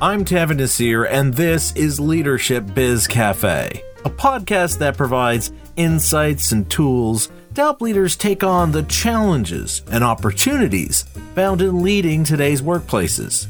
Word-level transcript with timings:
I'm 0.00 0.24
Tanveer 0.24 0.56
Naseer, 0.56 1.08
and 1.10 1.34
this 1.34 1.74
is 1.74 1.98
Leadership 1.98 2.72
Biz 2.72 3.08
Cafe, 3.08 3.82
a 4.04 4.08
podcast 4.10 4.78
that 4.78 4.96
provides 4.96 5.50
insights 5.74 6.52
and 6.52 6.70
tools 6.70 7.32
to 7.56 7.62
help 7.62 7.80
leaders 7.80 8.14
take 8.14 8.44
on 8.44 8.70
the 8.70 8.84
challenges 8.84 9.82
and 9.90 10.04
opportunities 10.04 11.02
found 11.34 11.62
in 11.62 11.82
leading 11.82 12.22
today's 12.22 12.62
workplaces. 12.62 13.48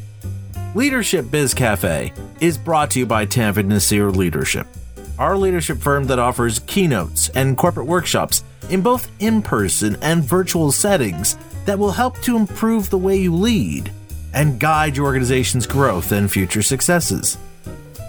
Leadership 0.75 1.31
Biz 1.31 1.53
Cafe 1.53 2.15
is 2.41 2.57
brought 2.57 2.93
to 2.93 3.01
you 3.01 3.05
by 3.05 3.27
Tanveer 3.27 3.67
Naseer 3.67 4.17
Leadership, 4.17 4.67
our 5.19 5.37
leadership 5.37 5.77
firm 5.77 6.05
that 6.05 6.19
offers 6.19 6.61
keynotes 6.61 7.29
and 7.35 7.59
corporate 7.59 7.87
workshops 7.87 8.43
in 8.71 8.81
both 8.81 9.11
in 9.21 9.43
person 9.43 9.99
and 10.01 10.25
virtual 10.25 10.73
settings 10.73 11.37
that 11.67 11.79
will 11.79 11.93
help 11.93 12.19
to 12.23 12.39
improve 12.39 12.89
the 12.89 12.97
way 12.97 13.19
you 13.19 13.35
lead 13.35 13.93
and 14.39 14.61
guide 14.61 14.97
your 14.97 15.05
organization's 15.05 15.67
growth 15.67 16.13
and 16.13 16.31
future 16.31 16.63
successes. 16.63 17.37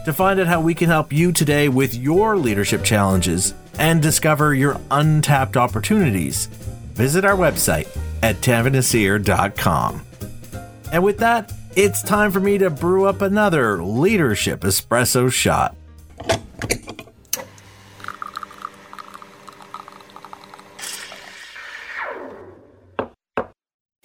To 0.06 0.14
find 0.14 0.40
out 0.40 0.46
how 0.46 0.62
we 0.62 0.76
can 0.76 0.88
help 0.88 1.12
you 1.12 1.32
today 1.32 1.70
with 1.70 1.96
your 1.96 2.38
leadership 2.38 2.84
challenges 2.84 3.56
and 3.80 4.00
discover 4.00 4.54
your 4.54 4.80
untapped 4.92 5.58
opportunities, 5.58 6.46
visit 6.94 7.26
our 7.26 7.36
website 7.36 7.88
at 8.22 8.36
tanveernaseer.com. 8.42 10.06
And 10.94 11.04
with 11.04 11.18
that, 11.18 11.52
it's 11.76 12.04
time 12.04 12.32
for 12.32 12.40
me 12.40 12.60
to 12.60 12.70
brew 12.70 13.06
up 13.06 13.24
another 13.24 13.82
leadership 13.82 14.62
espresso 14.62 15.32
shot. 15.32 15.76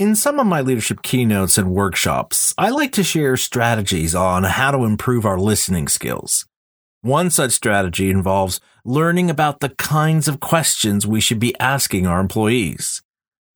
In 0.05 0.15
some 0.15 0.39
of 0.39 0.47
my 0.47 0.61
leadership 0.61 1.01
keynotes 1.01 1.57
and 1.57 1.71
workshops, 1.71 2.53
I 2.59 2.69
like 2.69 2.93
to 2.93 3.03
share 3.03 3.39
strategies 3.39 4.15
on 4.15 4.45
how 4.45 4.71
to 4.71 4.85
improve 4.85 5.25
our 5.25 5.39
listening 5.39 5.89
skills. 5.89 6.45
One 7.01 7.31
such 7.31 7.53
strategy 7.53 8.11
involves 8.11 8.61
learning 8.85 9.31
about 9.31 9.61
the 9.61 9.71
kinds 9.71 10.29
of 10.29 10.41
questions 10.41 11.07
we 11.07 11.23
should 11.23 11.41
be 11.41 11.59
asking 11.59 12.07
our 12.07 12.21
employees. 12.21 13.01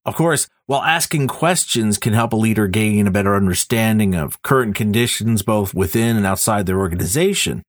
Of 0.07 0.15
course, 0.15 0.49
while 0.65 0.83
asking 0.83 1.29
questions 1.29 1.99
can 1.99 2.15
help 2.15 2.33
a 2.33 2.37
leader 2.37 2.67
gain 2.67 3.07
a 3.07 3.11
better 3.11 3.37
understanding 3.37 4.15
of 4.15 4.41
current 4.41 4.75
conditions 4.75 5.43
both 5.43 5.75
within 5.75 6.17
and 6.17 6.25
outside 6.25 6.65
their 6.65 6.79
organization, 6.79 7.63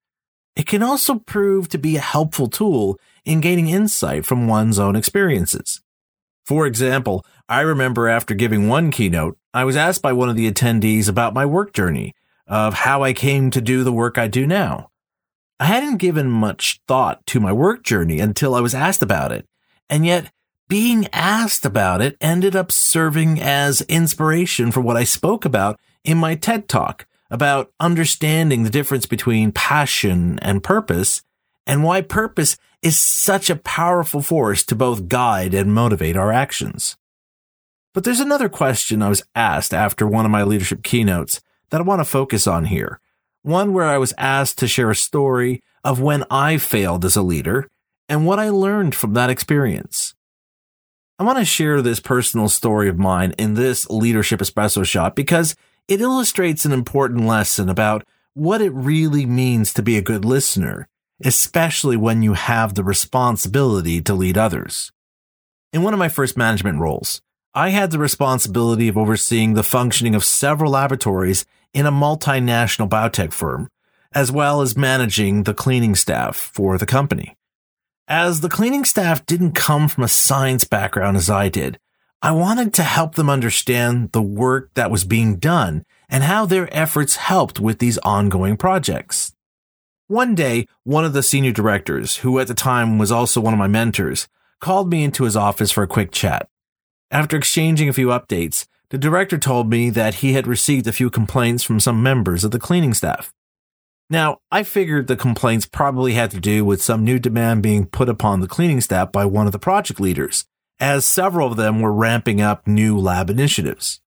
it 0.55 0.67
can 0.67 0.83
also 0.83 1.19
prove 1.19 1.67
to 1.67 1.77
be 1.77 1.97
a 1.97 2.11
helpful 2.15 2.47
tool 2.47 2.97
in 3.25 3.41
gaining 3.41 3.67
insight 3.67 4.25
from 4.25 4.47
one's 4.47 4.79
own 4.79 4.95
experiences. 4.95 5.81
For 6.49 6.65
example, 6.65 7.23
I 7.47 7.61
remember 7.61 8.07
after 8.07 8.33
giving 8.33 8.67
one 8.67 8.89
keynote, 8.89 9.37
I 9.53 9.65
was 9.65 9.75
asked 9.75 10.01
by 10.01 10.13
one 10.13 10.29
of 10.29 10.35
the 10.35 10.51
attendees 10.51 11.07
about 11.07 11.35
my 11.35 11.45
work 11.45 11.73
journey 11.73 12.15
of 12.47 12.73
how 12.73 13.03
I 13.03 13.13
came 13.13 13.51
to 13.51 13.61
do 13.61 13.83
the 13.83 13.93
work 13.93 14.17
I 14.17 14.27
do 14.27 14.47
now. 14.47 14.89
I 15.59 15.65
hadn't 15.65 15.97
given 15.97 16.27
much 16.27 16.81
thought 16.87 17.23
to 17.27 17.39
my 17.39 17.53
work 17.53 17.83
journey 17.83 18.19
until 18.19 18.55
I 18.55 18.61
was 18.61 18.73
asked 18.73 19.03
about 19.03 19.31
it. 19.31 19.45
And 19.91 20.07
yet 20.07 20.31
being 20.67 21.07
asked 21.13 21.65
about 21.65 22.01
it 22.01 22.17
ended 22.19 22.55
up 22.55 22.71
serving 22.71 23.39
as 23.39 23.81
inspiration 23.81 24.71
for 24.71 24.81
what 24.81 24.97
I 24.97 25.03
spoke 25.03 25.45
about 25.45 25.79
in 26.03 26.17
my 26.17 26.33
TED 26.33 26.67
talk 26.67 27.05
about 27.29 27.71
understanding 27.79 28.63
the 28.63 28.71
difference 28.71 29.05
between 29.05 29.51
passion 29.51 30.39
and 30.39 30.63
purpose 30.63 31.21
and 31.69 31.83
why 31.83 32.01
purpose 32.01 32.57
is 32.81 32.97
such 32.97 33.47
a 33.51 33.55
powerful 33.55 34.23
force 34.23 34.65
to 34.65 34.75
both 34.75 35.07
guide 35.07 35.53
and 35.53 35.71
motivate 35.71 36.17
our 36.17 36.31
actions. 36.31 36.97
But 37.93 38.03
there's 38.03 38.19
another 38.19 38.49
question 38.49 39.03
I 39.03 39.09
was 39.09 39.23
asked 39.35 39.71
after 39.71 40.07
one 40.07 40.25
of 40.25 40.31
my 40.31 40.41
leadership 40.41 40.81
keynotes 40.81 41.41
that 41.69 41.79
I 41.79 41.83
want 41.83 41.99
to 41.99 42.05
focus 42.05 42.47
on 42.47 42.65
here. 42.65 42.99
One 43.43 43.71
where 43.71 43.85
I 43.85 43.99
was 43.99 44.15
asked 44.17 44.57
to 44.57 44.67
share 44.67 44.89
a 44.89 44.95
story 44.95 45.61
of 45.83 46.01
when 46.01 46.23
I 46.31 46.57
failed 46.57 47.05
as 47.05 47.15
a 47.15 47.21
leader 47.21 47.67
and 48.09 48.25
what 48.25 48.39
I 48.39 48.49
learned 48.49 48.95
from 48.95 49.13
that 49.13 49.29
experience. 49.29 50.15
I 51.19 51.23
want 51.23 51.37
to 51.37 51.45
share 51.45 51.83
this 51.83 51.99
personal 51.99 52.49
story 52.49 52.89
of 52.89 52.97
mine 52.97 53.35
in 53.37 53.53
this 53.53 53.87
leadership 53.91 54.39
espresso 54.39 54.83
shot 54.83 55.15
because 55.15 55.55
it 55.87 56.01
illustrates 56.01 56.65
an 56.65 56.71
important 56.71 57.27
lesson 57.27 57.69
about 57.69 58.03
what 58.33 58.59
it 58.59 58.73
really 58.73 59.27
means 59.27 59.71
to 59.75 59.83
be 59.83 59.97
a 59.97 60.01
good 60.01 60.25
listener 60.25 60.87
especially 61.23 61.97
when 61.97 62.21
you 62.21 62.33
have 62.33 62.75
the 62.75 62.83
responsibility 62.83 64.01
to 64.01 64.13
lead 64.13 64.37
others. 64.37 64.91
In 65.73 65.83
one 65.83 65.93
of 65.93 65.99
my 65.99 66.09
first 66.09 66.37
management 66.37 66.79
roles, 66.79 67.21
I 67.53 67.69
had 67.69 67.91
the 67.91 67.99
responsibility 67.99 68.87
of 68.87 68.97
overseeing 68.97 69.53
the 69.53 69.63
functioning 69.63 70.15
of 70.15 70.23
several 70.23 70.71
laboratories 70.71 71.45
in 71.73 71.85
a 71.85 71.91
multinational 71.91 72.89
biotech 72.89 73.33
firm, 73.33 73.67
as 74.13 74.31
well 74.31 74.61
as 74.61 74.77
managing 74.77 75.43
the 75.43 75.53
cleaning 75.53 75.95
staff 75.95 76.35
for 76.35 76.77
the 76.77 76.85
company. 76.85 77.35
As 78.07 78.41
the 78.41 78.49
cleaning 78.49 78.85
staff 78.85 79.25
didn't 79.25 79.51
come 79.51 79.87
from 79.87 80.03
a 80.03 80.07
science 80.07 80.63
background 80.63 81.17
as 81.17 81.29
I 81.29 81.49
did, 81.49 81.79
I 82.21 82.31
wanted 82.31 82.73
to 82.73 82.83
help 82.83 83.15
them 83.15 83.29
understand 83.29 84.11
the 84.11 84.21
work 84.21 84.71
that 84.73 84.91
was 84.91 85.05
being 85.05 85.37
done 85.37 85.85
and 86.09 86.23
how 86.23 86.45
their 86.45 86.67
efforts 86.75 87.15
helped 87.15 87.59
with 87.59 87.79
these 87.79 87.97
ongoing 87.99 88.57
projects. 88.57 89.33
One 90.09 90.33
day, 90.33 90.65
one 90.85 91.05
of 91.05 91.13
the 91.13 91.21
senior 91.21 91.51
directors, 91.51 92.17
who 92.17 92.39
at 92.39 92.47
the 92.47 92.55
time 92.55 92.97
was 92.97 93.11
also 93.11 93.39
one 93.39 93.53
of 93.53 93.59
my 93.59 93.67
mentors, 93.67 94.27
called 94.59 94.89
me 94.89 95.03
into 95.03 95.23
his 95.23 95.35
office 95.35 95.69
for 95.69 95.83
a 95.83 95.87
quick 95.87 96.11
chat. 96.11 96.49
After 97.11 97.37
exchanging 97.37 97.87
a 97.87 97.93
few 97.93 98.07
updates, 98.07 98.65
the 98.89 98.97
director 98.97 99.37
told 99.37 99.69
me 99.69 99.91
that 99.91 100.15
he 100.15 100.33
had 100.33 100.47
received 100.47 100.87
a 100.87 100.91
few 100.91 101.11
complaints 101.11 101.63
from 101.63 101.79
some 101.79 102.01
members 102.01 102.43
of 102.43 102.49
the 102.49 102.57
cleaning 102.57 102.95
staff. 102.95 103.31
Now, 104.09 104.39
I 104.51 104.63
figured 104.63 105.05
the 105.05 105.15
complaints 105.15 105.67
probably 105.67 106.13
had 106.15 106.31
to 106.31 106.39
do 106.39 106.65
with 106.65 106.81
some 106.81 107.03
new 107.03 107.19
demand 107.19 107.61
being 107.61 107.85
put 107.85 108.09
upon 108.09 108.39
the 108.39 108.47
cleaning 108.47 108.81
staff 108.81 109.11
by 109.11 109.25
one 109.25 109.45
of 109.45 109.51
the 109.51 109.59
project 109.59 109.99
leaders, 109.99 110.43
as 110.79 111.05
several 111.05 111.51
of 111.51 111.55
them 111.55 111.81
were 111.81 111.93
ramping 111.93 112.41
up 112.41 112.65
new 112.65 112.97
lab 112.97 113.29
initiatives. 113.29 114.01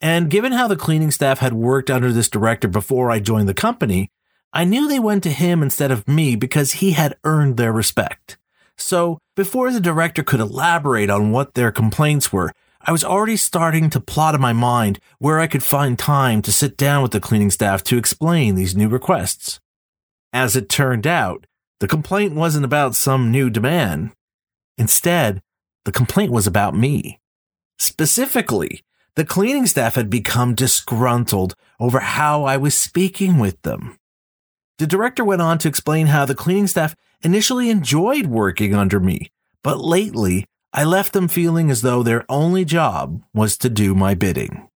And 0.00 0.30
given 0.30 0.52
how 0.52 0.66
the 0.66 0.76
cleaning 0.76 1.10
staff 1.10 1.40
had 1.40 1.52
worked 1.52 1.90
under 1.90 2.10
this 2.10 2.30
director 2.30 2.68
before 2.68 3.10
I 3.10 3.20
joined 3.20 3.50
the 3.50 3.54
company, 3.54 4.10
I 4.52 4.64
knew 4.64 4.86
they 4.86 4.98
went 5.00 5.22
to 5.22 5.30
him 5.30 5.62
instead 5.62 5.90
of 5.90 6.06
me 6.06 6.36
because 6.36 6.72
he 6.72 6.92
had 6.92 7.16
earned 7.24 7.56
their 7.56 7.72
respect. 7.72 8.36
So, 8.76 9.18
before 9.34 9.70
the 9.70 9.80
director 9.80 10.22
could 10.22 10.40
elaborate 10.40 11.08
on 11.08 11.32
what 11.32 11.54
their 11.54 11.72
complaints 11.72 12.32
were, 12.32 12.52
I 12.82 12.92
was 12.92 13.04
already 13.04 13.36
starting 13.36 13.88
to 13.90 14.00
plot 14.00 14.34
in 14.34 14.40
my 14.40 14.52
mind 14.52 14.98
where 15.18 15.38
I 15.38 15.46
could 15.46 15.62
find 15.62 15.98
time 15.98 16.42
to 16.42 16.52
sit 16.52 16.76
down 16.76 17.02
with 17.02 17.12
the 17.12 17.20
cleaning 17.20 17.50
staff 17.50 17.82
to 17.84 17.96
explain 17.96 18.54
these 18.54 18.76
new 18.76 18.88
requests. 18.88 19.60
As 20.32 20.56
it 20.56 20.68
turned 20.68 21.06
out, 21.06 21.46
the 21.80 21.88
complaint 21.88 22.34
wasn't 22.34 22.64
about 22.64 22.94
some 22.94 23.30
new 23.30 23.50
demand. 23.50 24.12
Instead, 24.76 25.40
the 25.84 25.92
complaint 25.92 26.32
was 26.32 26.46
about 26.46 26.76
me. 26.76 27.20
Specifically, 27.78 28.82
the 29.14 29.24
cleaning 29.24 29.66
staff 29.66 29.94
had 29.94 30.10
become 30.10 30.54
disgruntled 30.54 31.54
over 31.78 32.00
how 32.00 32.44
I 32.44 32.56
was 32.56 32.74
speaking 32.74 33.38
with 33.38 33.60
them. 33.62 33.96
The 34.82 34.88
director 34.88 35.24
went 35.24 35.40
on 35.40 35.58
to 35.58 35.68
explain 35.68 36.08
how 36.08 36.24
the 36.24 36.34
cleaning 36.34 36.66
staff 36.66 36.96
initially 37.20 37.70
enjoyed 37.70 38.26
working 38.26 38.74
under 38.74 38.98
me, 38.98 39.30
but 39.62 39.78
lately 39.78 40.44
I 40.72 40.82
left 40.82 41.12
them 41.12 41.28
feeling 41.28 41.70
as 41.70 41.82
though 41.82 42.02
their 42.02 42.24
only 42.28 42.64
job 42.64 43.22
was 43.32 43.56
to 43.58 43.70
do 43.70 43.94
my 43.94 44.14
bidding. 44.14 44.68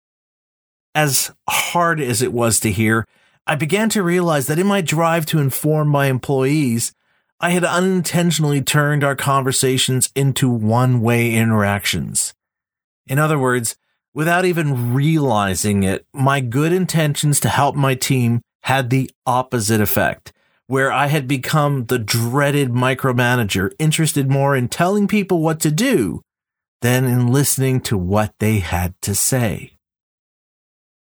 As 0.94 1.33
hard 1.49 2.00
as 2.00 2.22
it 2.22 2.33
was 2.33 2.61
to 2.61 2.71
hear, 2.71 3.05
I 3.49 3.56
began 3.56 3.89
to 3.89 4.03
realize 4.05 4.47
that 4.47 4.61
in 4.61 4.69
my 4.69 4.81
drive 4.81 5.27
to 5.27 5.41
inform 5.41 5.89
my 5.89 6.06
employees, 6.06 6.93
I 7.41 7.50
had 7.50 7.65
unintentionally 7.65 8.62
turned 8.62 9.03
our 9.03 9.17
conversations 9.17 10.12
into 10.15 10.49
one 10.49 11.00
way 11.00 11.34
interactions. 11.34 12.33
In 13.09 13.19
other 13.19 13.41
words, 13.41 13.75
without 14.15 14.44
even 14.44 14.94
realizing 14.94 15.83
it, 15.83 16.06
my 16.12 16.38
good 16.38 16.73
intentions 16.73 17.41
to 17.41 17.49
help 17.49 17.75
my 17.75 17.97
team 17.97 18.41
had 18.66 18.90
the 18.90 19.08
opposite 19.24 19.80
effect, 19.80 20.32
where 20.66 20.90
I 20.90 21.06
had 21.06 21.28
become 21.28 21.86
the 21.86 22.00
dreaded 22.00 22.70
micromanager, 22.70 23.70
interested 23.78 24.28
more 24.28 24.56
in 24.56 24.66
telling 24.66 25.06
people 25.06 25.40
what 25.40 25.60
to 25.60 25.70
do 25.70 26.20
than 26.82 27.04
in 27.04 27.28
listening 27.28 27.80
to 27.82 27.96
what 27.96 28.34
they 28.40 28.58
had 28.58 29.00
to 29.02 29.14
say. 29.14 29.74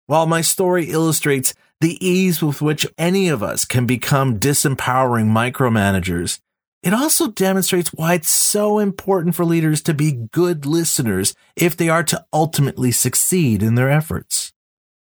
While 0.07 0.27
my 0.27 0.41
story 0.41 0.85
illustrates 0.85 1.53
the 1.81 1.99
ease 2.01 2.41
with 2.41 2.63
which 2.63 2.87
any 2.97 3.29
of 3.29 3.43
us 3.43 3.65
can 3.65 3.87
become 3.87 4.39
disempowering 4.39 5.27
micromanagers, 5.27 6.39
it 6.85 6.95
also 6.95 7.27
demonstrates 7.27 7.93
why 7.93 8.15
it's 8.15 8.31
so 8.31 8.79
important 8.79 9.35
for 9.35 9.45
leaders 9.45 9.83
to 9.83 9.95
be 9.95 10.29
good 10.31 10.65
listeners 10.65 11.35
if 11.57 11.77
they 11.77 11.89
are 11.89 12.05
to 12.05 12.25
ultimately 12.33 12.93
succeed 12.93 13.65
in 13.65 13.75
their 13.75 13.91
efforts. 13.91 14.53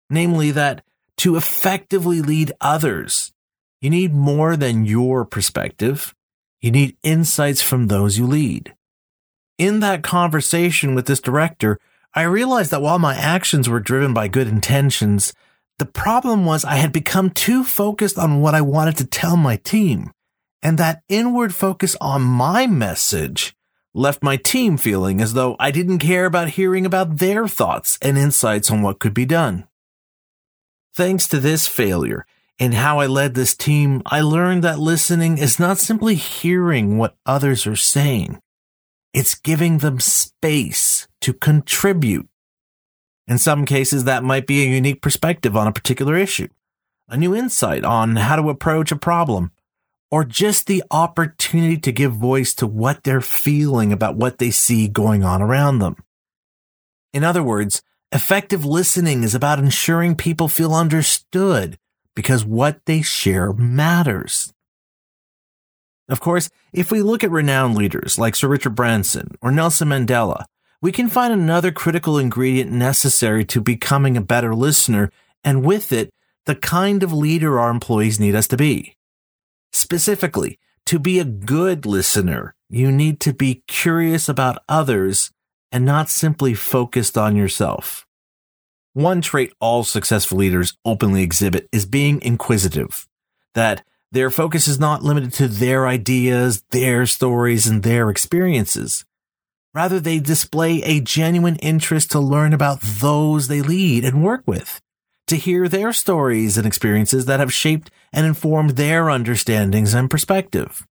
Namely, 0.09 0.49
that 0.49 0.83
to 1.21 1.35
effectively 1.35 2.21
lead 2.21 2.51
others. 2.61 3.33
You 3.79 3.89
need 3.89 4.13
more 4.13 4.57
than 4.57 4.85
your 4.85 5.25
perspective. 5.25 6.13
You 6.61 6.71
need 6.71 6.97
insights 7.01 7.61
from 7.61 7.87
those 7.87 8.17
you 8.17 8.27
lead. 8.27 8.75
In 9.57 9.79
that 9.81 10.03
conversation 10.03 10.95
with 10.95 11.05
this 11.05 11.21
director, 11.21 11.79
I 12.13 12.23
realized 12.23 12.71
that 12.71 12.81
while 12.81 12.99
my 12.99 13.15
actions 13.15 13.69
were 13.69 13.79
driven 13.79 14.13
by 14.13 14.27
good 14.27 14.47
intentions, 14.47 15.33
The 15.81 15.85
problem 15.87 16.45
was 16.45 16.63
I 16.63 16.75
had 16.75 16.93
become 16.93 17.31
too 17.31 17.63
focused 17.63 18.19
on 18.19 18.39
what 18.39 18.53
I 18.53 18.61
wanted 18.61 18.97
to 18.97 19.03
tell 19.03 19.35
my 19.35 19.55
team, 19.55 20.11
and 20.61 20.77
that 20.77 21.01
inward 21.09 21.55
focus 21.55 21.97
on 21.99 22.21
my 22.21 22.67
message 22.67 23.55
left 23.91 24.21
my 24.21 24.37
team 24.37 24.77
feeling 24.77 25.19
as 25.21 25.33
though 25.33 25.55
I 25.59 25.71
didn't 25.71 25.97
care 25.97 26.27
about 26.27 26.49
hearing 26.49 26.85
about 26.85 27.17
their 27.17 27.47
thoughts 27.47 27.97
and 27.99 28.15
insights 28.15 28.69
on 28.69 28.83
what 28.83 28.99
could 28.99 29.15
be 29.15 29.25
done. 29.25 29.67
Thanks 30.93 31.27
to 31.29 31.39
this 31.39 31.67
failure 31.67 32.25
and 32.59 32.73
how 32.73 32.99
I 32.99 33.07
led 33.07 33.33
this 33.33 33.55
team, 33.55 34.01
I 34.05 34.21
learned 34.21 34.63
that 34.63 34.79
listening 34.79 35.37
is 35.37 35.59
not 35.59 35.77
simply 35.77 36.15
hearing 36.15 36.97
what 36.97 37.15
others 37.25 37.65
are 37.65 37.75
saying. 37.75 38.39
It's 39.13 39.35
giving 39.35 39.79
them 39.79 39.99
space 39.99 41.07
to 41.21 41.33
contribute 41.33 42.27
in 43.31 43.37
some 43.37 43.65
cases, 43.65 44.03
that 44.03 44.25
might 44.25 44.45
be 44.45 44.61
a 44.61 44.69
unique 44.69 45.01
perspective 45.01 45.55
on 45.55 45.65
a 45.65 45.71
particular 45.71 46.17
issue, 46.17 46.49
a 47.07 47.15
new 47.15 47.33
insight 47.33 47.85
on 47.85 48.17
how 48.17 48.35
to 48.35 48.49
approach 48.49 48.91
a 48.91 48.97
problem, 48.97 49.51
or 50.09 50.25
just 50.25 50.67
the 50.67 50.83
opportunity 50.91 51.77
to 51.77 51.93
give 51.93 52.11
voice 52.11 52.53
to 52.55 52.67
what 52.67 53.05
they're 53.05 53.21
feeling 53.21 53.93
about 53.93 54.17
what 54.17 54.37
they 54.37 54.51
see 54.51 54.89
going 54.89 55.23
on 55.23 55.41
around 55.41 55.79
them. 55.79 55.95
In 57.13 57.23
other 57.23 57.41
words, 57.41 57.81
effective 58.11 58.65
listening 58.65 59.23
is 59.23 59.35
about 59.35 59.59
ensuring 59.59 60.15
people 60.15 60.47
feel 60.47 60.73
understood 60.73 61.77
because 62.15 62.43
what 62.45 62.85
they 62.85 63.01
share 63.01 63.53
matters. 63.53 64.53
Of 66.09 66.19
course, 66.19 66.49
if 66.73 66.91
we 66.91 67.01
look 67.01 67.23
at 67.23 67.31
renowned 67.31 67.75
leaders 67.75 68.19
like 68.19 68.35
Sir 68.35 68.49
Richard 68.49 68.75
Branson 68.75 69.35
or 69.41 69.51
Nelson 69.51 69.87
Mandela, 69.89 70.45
we 70.81 70.91
can 70.91 71.07
find 71.07 71.31
another 71.31 71.71
critical 71.71 72.17
ingredient 72.17 72.71
necessary 72.71 73.45
to 73.45 73.61
becoming 73.61 74.17
a 74.17 74.21
better 74.21 74.53
listener, 74.53 75.11
and 75.43 75.63
with 75.63 75.93
it, 75.93 76.09
the 76.45 76.55
kind 76.55 77.03
of 77.03 77.13
leader 77.13 77.59
our 77.59 77.69
employees 77.69 78.19
need 78.19 78.35
us 78.35 78.47
to 78.47 78.57
be. 78.57 78.97
Specifically, 79.71 80.59
to 80.87 80.99
be 80.99 81.19
a 81.19 81.23
good 81.23 81.85
listener, 81.85 82.55
you 82.67 82.91
need 82.91 83.19
to 83.21 83.31
be 83.31 83.63
curious 83.67 84.27
about 84.27 84.63
others 84.67 85.31
and 85.71 85.85
not 85.85 86.09
simply 86.09 86.53
focused 86.53 87.17
on 87.17 87.35
yourself. 87.35 88.05
One 88.93 89.21
trait 89.21 89.53
all 89.59 89.83
successful 89.83 90.37
leaders 90.37 90.77
openly 90.83 91.23
exhibit 91.23 91.69
is 91.71 91.85
being 91.85 92.21
inquisitive, 92.21 93.07
that 93.53 93.83
their 94.11 94.29
focus 94.29 94.67
is 94.67 94.79
not 94.79 95.03
limited 95.03 95.31
to 95.33 95.47
their 95.47 95.87
ideas, 95.87 96.63
their 96.71 97.05
stories, 97.05 97.67
and 97.67 97.83
their 97.83 98.09
experiences. 98.09 99.05
Rather, 99.73 100.01
they 100.01 100.19
display 100.19 100.81
a 100.83 100.99
genuine 100.99 101.55
interest 101.57 102.11
to 102.11 102.19
learn 102.19 102.51
about 102.51 102.81
those 102.81 103.47
they 103.47 103.61
lead 103.61 104.03
and 104.03 104.21
work 104.23 104.43
with, 104.45 104.81
to 105.27 105.37
hear 105.37 105.69
their 105.69 105.93
stories 105.93 106.57
and 106.57 106.67
experiences 106.67 107.25
that 107.25 107.39
have 107.39 107.53
shaped 107.53 107.89
and 108.11 108.25
informed 108.25 108.71
their 108.71 109.09
understandings 109.09 109.93
and 109.93 110.09
perspective. 110.09 110.85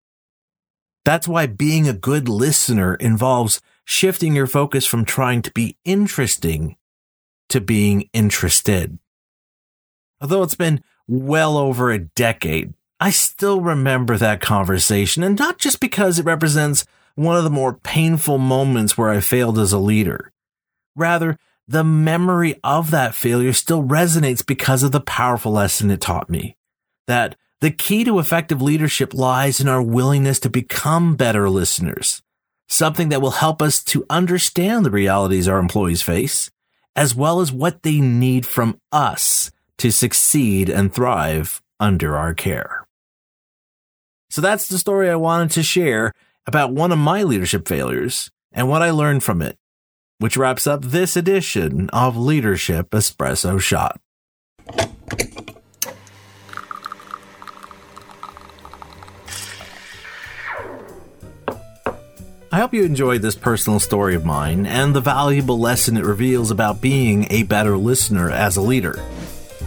That's 1.04 1.26
why 1.26 1.46
being 1.46 1.88
a 1.88 1.92
good 1.92 2.28
listener 2.28 2.94
involves 2.94 3.60
shifting 3.88 4.36
your 4.36 4.46
focus 4.46 4.84
from 4.84 5.02
trying 5.02 5.40
to 5.40 5.50
be 5.52 5.74
interesting 5.82 6.76
to 7.48 7.58
being 7.58 8.06
interested. 8.12 8.98
Although 10.20 10.42
it's 10.42 10.54
been 10.54 10.82
well 11.06 11.56
over 11.56 11.90
a 11.90 11.98
decade, 11.98 12.74
I 13.00 13.10
still 13.10 13.62
remember 13.62 14.18
that 14.18 14.42
conversation, 14.42 15.22
and 15.22 15.38
not 15.38 15.56
just 15.56 15.80
because 15.80 16.18
it 16.18 16.26
represents 16.26 16.84
one 17.14 17.36
of 17.36 17.44
the 17.44 17.50
more 17.50 17.72
painful 17.72 18.36
moments 18.36 18.98
where 18.98 19.08
I 19.08 19.20
failed 19.20 19.58
as 19.58 19.72
a 19.72 19.78
leader. 19.78 20.32
Rather, 20.94 21.38
the 21.66 21.82
memory 21.82 22.60
of 22.62 22.90
that 22.90 23.14
failure 23.14 23.54
still 23.54 23.82
resonates 23.82 24.44
because 24.44 24.82
of 24.82 24.92
the 24.92 25.00
powerful 25.00 25.52
lesson 25.52 25.90
it 25.90 26.02
taught 26.02 26.28
me. 26.28 26.58
That 27.06 27.36
the 27.62 27.70
key 27.70 28.04
to 28.04 28.18
effective 28.18 28.60
leadership 28.60 29.14
lies 29.14 29.60
in 29.60 29.68
our 29.68 29.82
willingness 29.82 30.40
to 30.40 30.50
become 30.50 31.16
better 31.16 31.48
listeners, 31.48 32.22
something 32.68 33.08
that 33.08 33.22
will 33.22 33.32
help 33.32 33.60
us 33.60 33.82
to 33.82 34.04
understand 34.10 34.84
the 34.84 34.90
realities 34.90 35.48
our 35.48 35.58
employees 35.58 36.02
face, 36.02 36.50
as 36.94 37.14
well 37.14 37.40
as 37.40 37.50
what 37.50 37.82
they 37.82 38.00
need 38.00 38.44
from 38.46 38.80
us 38.92 39.50
to 39.78 39.90
succeed 39.90 40.68
and 40.68 40.92
thrive 40.92 41.62
under 41.80 42.16
our 42.16 42.34
care. 42.34 42.86
So 44.30 44.40
that's 44.40 44.68
the 44.68 44.78
story 44.78 45.08
I 45.08 45.16
wanted 45.16 45.50
to 45.52 45.62
share 45.62 46.12
about 46.46 46.72
one 46.72 46.92
of 46.92 46.98
my 46.98 47.22
leadership 47.22 47.66
failures 47.66 48.30
and 48.52 48.68
what 48.68 48.82
I 48.82 48.90
learned 48.90 49.22
from 49.22 49.40
it, 49.42 49.56
which 50.18 50.36
wraps 50.36 50.66
up 50.66 50.82
this 50.82 51.16
edition 51.16 51.88
of 51.90 52.16
Leadership 52.16 52.90
Espresso 52.90 53.60
Shot. 53.60 54.00
I 62.58 62.62
hope 62.62 62.74
you 62.74 62.82
enjoyed 62.82 63.22
this 63.22 63.36
personal 63.36 63.78
story 63.78 64.16
of 64.16 64.24
mine 64.24 64.66
and 64.66 64.92
the 64.92 65.00
valuable 65.00 65.60
lesson 65.60 65.96
it 65.96 66.04
reveals 66.04 66.50
about 66.50 66.80
being 66.80 67.28
a 67.30 67.44
better 67.44 67.76
listener 67.76 68.32
as 68.32 68.56
a 68.56 68.60
leader. 68.60 68.98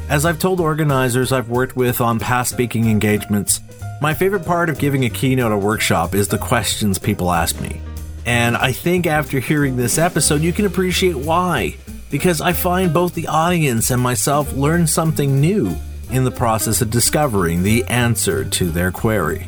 As 0.09 0.25
I've 0.25 0.39
told 0.39 0.59
organizers 0.59 1.31
I've 1.31 1.47
worked 1.47 1.77
with 1.77 2.01
on 2.01 2.19
past 2.19 2.51
speaking 2.51 2.89
engagements, 2.89 3.61
my 4.01 4.13
favorite 4.13 4.45
part 4.45 4.69
of 4.69 4.77
giving 4.77 5.05
a 5.05 5.09
keynote 5.09 5.53
or 5.53 5.57
workshop 5.57 6.13
is 6.13 6.27
the 6.27 6.37
questions 6.37 6.99
people 6.99 7.31
ask 7.31 7.61
me. 7.61 7.79
And 8.25 8.57
I 8.57 8.73
think 8.73 9.07
after 9.07 9.39
hearing 9.39 9.77
this 9.77 9.97
episode, 9.97 10.41
you 10.41 10.51
can 10.51 10.65
appreciate 10.65 11.15
why. 11.15 11.77
Because 12.09 12.41
I 12.41 12.51
find 12.51 12.93
both 12.93 13.13
the 13.13 13.27
audience 13.27 13.89
and 13.89 14.01
myself 14.01 14.51
learn 14.51 14.85
something 14.85 15.39
new 15.39 15.77
in 16.09 16.25
the 16.25 16.29
process 16.29 16.81
of 16.81 16.89
discovering 16.89 17.63
the 17.63 17.85
answer 17.85 18.43
to 18.43 18.69
their 18.69 18.91
query. 18.91 19.47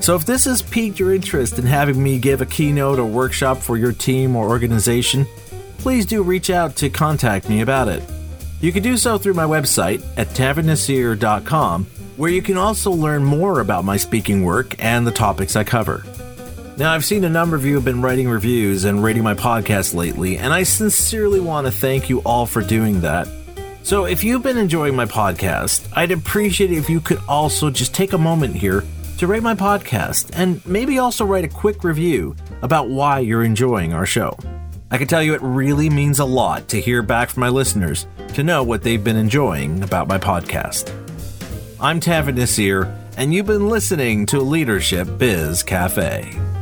So, 0.00 0.14
if 0.14 0.24
this 0.24 0.44
has 0.44 0.62
piqued 0.62 0.98
your 0.98 1.12
interest 1.12 1.58
in 1.58 1.66
having 1.66 2.02
me 2.02 2.18
give 2.18 2.40
a 2.40 2.46
keynote 2.46 2.98
or 2.98 3.06
workshop 3.06 3.58
for 3.58 3.76
your 3.76 3.92
team 3.92 4.36
or 4.36 4.48
organization, 4.48 5.26
please 5.78 6.06
do 6.06 6.22
reach 6.22 6.50
out 6.50 6.76
to 6.76 6.88
contact 6.88 7.48
me 7.48 7.60
about 7.60 7.88
it. 7.88 8.02
You 8.60 8.72
can 8.72 8.82
do 8.82 8.96
so 8.96 9.18
through 9.18 9.34
my 9.34 9.44
website 9.44 10.04
at 10.16 10.28
tanveernaseer.com, 10.28 11.84
where 12.16 12.30
you 12.30 12.42
can 12.42 12.56
also 12.56 12.90
learn 12.90 13.24
more 13.24 13.60
about 13.60 13.84
my 13.84 13.96
speaking 13.96 14.44
work 14.44 14.74
and 14.82 15.06
the 15.06 15.12
topics 15.12 15.56
I 15.56 15.64
cover. 15.64 16.04
Now, 16.76 16.92
I've 16.92 17.04
seen 17.04 17.24
a 17.24 17.28
number 17.28 17.56
of 17.56 17.64
you 17.64 17.74
have 17.74 17.84
been 17.84 18.02
writing 18.02 18.28
reviews 18.28 18.84
and 18.84 19.02
rating 19.02 19.24
my 19.24 19.34
podcast 19.34 19.94
lately, 19.94 20.38
and 20.38 20.52
I 20.52 20.62
sincerely 20.62 21.40
want 21.40 21.66
to 21.66 21.72
thank 21.72 22.08
you 22.08 22.20
all 22.20 22.46
for 22.46 22.62
doing 22.62 23.00
that. 23.00 23.28
So, 23.82 24.04
if 24.04 24.22
you've 24.22 24.42
been 24.42 24.58
enjoying 24.58 24.94
my 24.94 25.06
podcast, 25.06 25.88
I'd 25.94 26.12
appreciate 26.12 26.70
it 26.70 26.78
if 26.78 26.88
you 26.88 27.00
could 27.00 27.20
also 27.28 27.68
just 27.70 27.94
take 27.94 28.12
a 28.12 28.18
moment 28.18 28.54
here 28.54 28.84
to 29.18 29.26
rate 29.26 29.42
my 29.42 29.54
podcast 29.54 30.30
and 30.34 30.64
maybe 30.64 30.98
also 30.98 31.24
write 31.24 31.44
a 31.44 31.48
quick 31.48 31.82
review 31.82 32.36
about 32.62 32.88
why 32.88 33.18
you're 33.18 33.42
enjoying 33.42 33.92
our 33.92 34.06
show. 34.06 34.36
I 34.90 34.96
can 34.96 35.08
tell 35.08 35.22
you 35.22 35.34
it 35.34 35.42
really 35.42 35.90
means 35.90 36.20
a 36.20 36.24
lot 36.24 36.68
to 36.68 36.80
hear 36.80 37.02
back 37.02 37.28
from 37.28 37.40
my 37.40 37.48
listeners 37.48 38.06
to 38.34 38.44
know 38.44 38.62
what 38.62 38.82
they've 38.82 39.02
been 39.02 39.16
enjoying 39.16 39.82
about 39.82 40.08
my 40.08 40.18
podcast. 40.18 40.90
I'm 41.80 42.00
Tanveer 42.00 42.34
Naseer, 42.34 42.96
and 43.16 43.34
you've 43.34 43.46
been 43.46 43.68
listening 43.68 44.24
to 44.26 44.40
Leadership 44.40 45.08
Biz 45.18 45.64
Cafe. 45.64 46.57